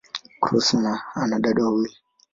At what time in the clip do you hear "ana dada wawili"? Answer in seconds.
1.15-1.95